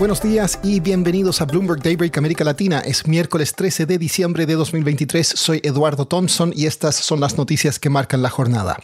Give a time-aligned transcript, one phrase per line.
[0.00, 2.80] Buenos días y bienvenidos a Bloomberg Daybreak América Latina.
[2.80, 5.28] Es miércoles 13 de diciembre de 2023.
[5.28, 8.78] Soy Eduardo Thompson y estas son las noticias que marcan la jornada.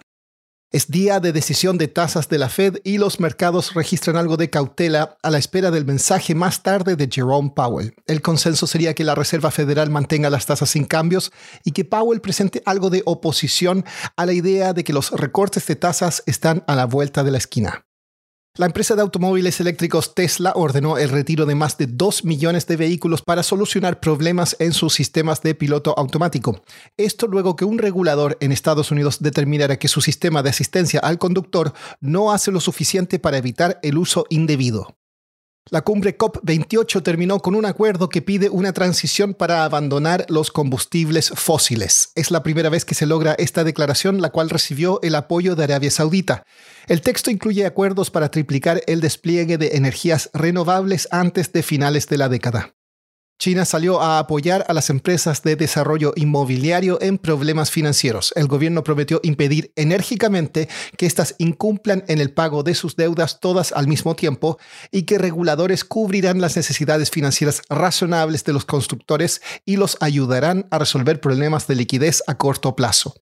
[0.70, 4.50] Es día de decisión de tasas de la Fed y los mercados registran algo de
[4.50, 7.94] cautela a la espera del mensaje más tarde de Jerome Powell.
[8.06, 11.32] El consenso sería que la Reserva Federal mantenga las tasas sin cambios
[11.64, 13.86] y que Powell presente algo de oposición
[14.18, 17.38] a la idea de que los recortes de tasas están a la vuelta de la
[17.38, 17.85] esquina.
[18.58, 22.76] La empresa de automóviles eléctricos Tesla ordenó el retiro de más de 2 millones de
[22.76, 26.62] vehículos para solucionar problemas en sus sistemas de piloto automático.
[26.96, 31.18] Esto luego que un regulador en Estados Unidos determinara que su sistema de asistencia al
[31.18, 34.96] conductor no hace lo suficiente para evitar el uso indebido.
[35.68, 41.30] La cumbre COP28 terminó con un acuerdo que pide una transición para abandonar los combustibles
[41.34, 42.12] fósiles.
[42.14, 45.64] Es la primera vez que se logra esta declaración, la cual recibió el apoyo de
[45.64, 46.44] Arabia Saudita.
[46.86, 52.18] El texto incluye acuerdos para triplicar el despliegue de energías renovables antes de finales de
[52.18, 52.75] la década.
[53.38, 58.32] China salió a apoyar a las empresas de desarrollo inmobiliario en problemas financieros.
[58.34, 63.72] El gobierno prometió impedir enérgicamente que éstas incumplan en el pago de sus deudas todas
[63.72, 64.58] al mismo tiempo
[64.90, 70.78] y que reguladores cubrirán las necesidades financieras razonables de los constructores y los ayudarán a
[70.78, 73.25] resolver problemas de liquidez a corto plazo.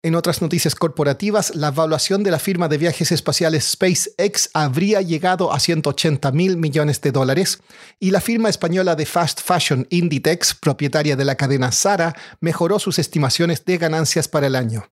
[0.00, 5.52] En otras noticias corporativas, la evaluación de la firma de viajes espaciales SpaceX habría llegado
[5.52, 7.58] a 180 mil millones de dólares
[7.98, 13.00] y la firma española de fast fashion Inditex, propietaria de la cadena Zara, mejoró sus
[13.00, 14.88] estimaciones de ganancias para el año.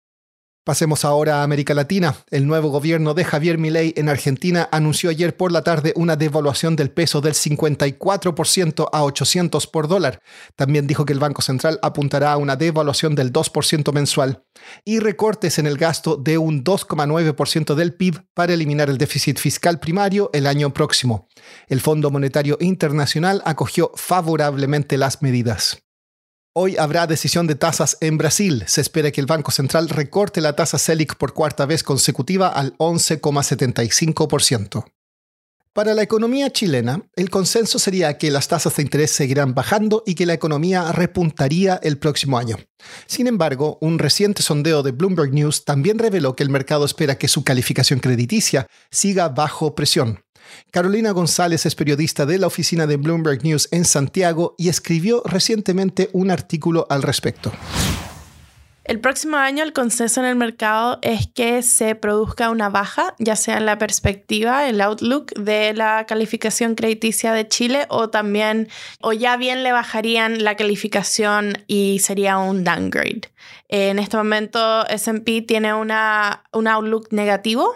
[0.64, 2.14] Pasemos ahora a América Latina.
[2.30, 6.76] El nuevo gobierno de Javier Milei en Argentina anunció ayer por la tarde una devaluación
[6.76, 10.22] del peso del 54% a 800 por dólar.
[10.54, 14.44] También dijo que el Banco Central apuntará a una devaluación del 2% mensual
[14.84, 19.80] y recortes en el gasto de un 2,9% del PIB para eliminar el déficit fiscal
[19.80, 21.26] primario el año próximo.
[21.66, 25.81] El Fondo Monetario Internacional acogió favorablemente las medidas.
[26.54, 28.64] Hoy habrá decisión de tasas en Brasil.
[28.66, 32.76] Se espera que el Banco Central recorte la tasa Selic por cuarta vez consecutiva al
[32.76, 34.84] 11,75%.
[35.72, 40.14] Para la economía chilena, el consenso sería que las tasas de interés seguirán bajando y
[40.14, 42.58] que la economía repuntaría el próximo año.
[43.06, 47.28] Sin embargo, un reciente sondeo de Bloomberg News también reveló que el mercado espera que
[47.28, 50.22] su calificación crediticia siga bajo presión.
[50.70, 56.10] Carolina González es periodista de la oficina de Bloomberg News en Santiago y escribió recientemente
[56.12, 57.52] un artículo al respecto.
[58.84, 63.36] El próximo año el consenso en el mercado es que se produzca una baja, ya
[63.36, 68.68] sea en la perspectiva, el outlook de la calificación crediticia de Chile o también,
[69.00, 73.30] o ya bien le bajarían la calificación y sería un downgrade.
[73.68, 77.72] En este momento SP tiene una, un outlook negativo,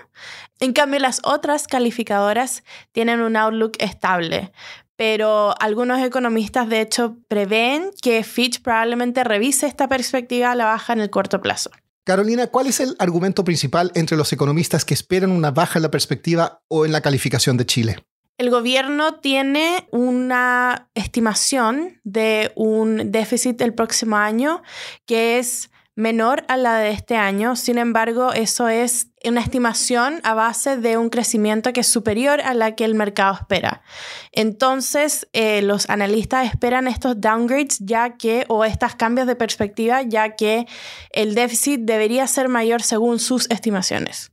[0.61, 4.53] en cambio las otras calificadoras tienen un outlook estable
[4.97, 10.95] pero algunos economistas de hecho prevén que Fitch probablemente revise esta perspectiva a la baja
[10.95, 11.71] en el corto plazo.
[12.05, 15.91] Carolina, ¿cuál es el argumento principal entre los economistas que esperan una baja en la
[15.91, 18.05] perspectiva o en la calificación de Chile?
[18.39, 24.63] El gobierno tiene una estimación de un déficit el próximo año
[25.07, 27.57] que es menor a la de este año.
[27.57, 32.55] Sin embargo, eso es una estimación a base de un crecimiento que es superior a
[32.55, 33.83] la que el mercado espera.
[34.31, 40.37] Entonces, eh, los analistas esperan estos downgrades ya que, o estos cambios de perspectiva, ya
[40.37, 40.67] que
[41.11, 44.31] el déficit debería ser mayor según sus estimaciones.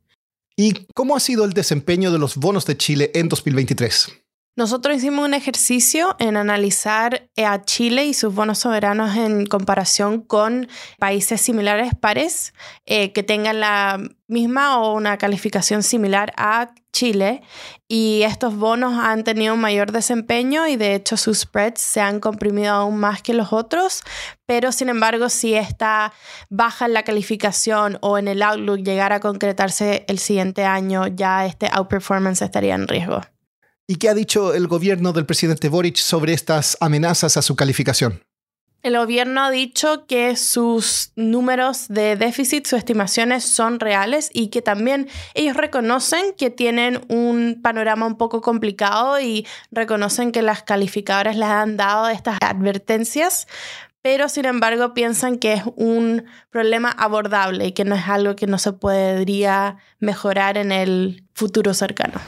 [0.56, 4.23] ¿Y cómo ha sido el desempeño de los bonos de Chile en 2023?
[4.56, 10.68] Nosotros hicimos un ejercicio en analizar a Chile y sus bonos soberanos en comparación con
[11.00, 12.54] países similares pares
[12.86, 17.42] eh, que tengan la misma o una calificación similar a Chile
[17.88, 22.20] y estos bonos han tenido un mayor desempeño y de hecho sus spreads se han
[22.20, 24.04] comprimido aún más que los otros,
[24.46, 26.14] pero sin embargo si esta
[26.52, 31.48] baja en la calificación o en el outlook llegara a concretarse el siguiente año, ya
[31.48, 33.33] este outperformance estaría en riesgo.
[33.86, 38.24] ¿Y qué ha dicho el gobierno del presidente Boric sobre estas amenazas a su calificación?
[38.82, 44.62] El gobierno ha dicho que sus números de déficit, sus estimaciones son reales y que
[44.62, 51.36] también ellos reconocen que tienen un panorama un poco complicado y reconocen que las calificadoras
[51.36, 53.48] les han dado estas advertencias,
[54.02, 58.48] pero sin embargo piensan que es un problema abordable y que no es algo que
[58.48, 62.22] no se podría mejorar en el futuro cercano.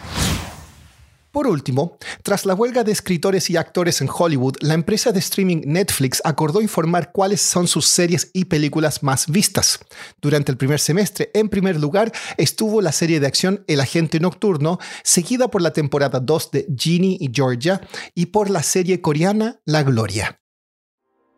[1.35, 5.63] Por último, tras la huelga de escritores y actores en Hollywood, la empresa de streaming
[5.65, 9.81] Netflix acordó informar cuáles son sus series y películas más vistas.
[10.21, 14.79] Durante el primer semestre, en primer lugar, estuvo la serie de acción El Agente Nocturno,
[15.03, 17.81] seguida por la temporada 2 de Ginny y Georgia
[18.13, 20.39] y por la serie coreana La Gloria.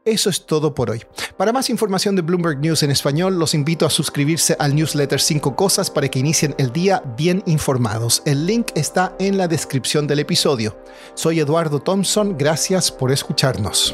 [0.08, 1.04] Eso es todo por hoy.
[1.36, 5.54] Para más información de Bloomberg News en español, los invito a suscribirse al newsletter 5
[5.58, 8.22] cosas para que inicien el día bien informados.
[8.24, 10.78] El link está en la descripción del episodio.
[11.14, 13.94] Soy Eduardo Thompson, gracias por escucharnos.